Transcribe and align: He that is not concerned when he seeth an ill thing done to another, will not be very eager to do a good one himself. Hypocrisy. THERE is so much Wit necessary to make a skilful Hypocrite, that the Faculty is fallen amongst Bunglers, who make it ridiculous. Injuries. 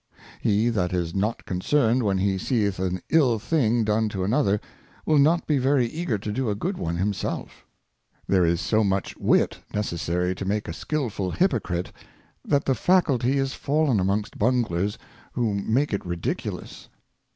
He 0.39 0.69
that 0.69 0.93
is 0.93 1.13
not 1.13 1.45
concerned 1.45 2.01
when 2.01 2.17
he 2.17 2.39
seeth 2.39 2.79
an 2.79 3.03
ill 3.09 3.37
thing 3.37 3.83
done 3.83 4.09
to 4.09 4.23
another, 4.23 4.59
will 5.05 5.19
not 5.19 5.45
be 5.45 5.59
very 5.59 5.85
eager 5.85 6.17
to 6.17 6.31
do 6.31 6.49
a 6.49 6.55
good 6.55 6.75
one 6.75 6.97
himself. 6.97 7.67
Hypocrisy. 8.25 8.25
THERE 8.25 8.45
is 8.47 8.61
so 8.61 8.83
much 8.83 9.15
Wit 9.17 9.59
necessary 9.75 10.33
to 10.33 10.43
make 10.43 10.67
a 10.67 10.73
skilful 10.73 11.29
Hypocrite, 11.29 11.91
that 12.43 12.65
the 12.65 12.73
Faculty 12.73 13.37
is 13.37 13.53
fallen 13.53 13.99
amongst 13.99 14.39
Bunglers, 14.39 14.97
who 15.33 15.53
make 15.53 15.93
it 15.93 16.03
ridiculous. 16.03 16.85
Injuries. 16.89 16.97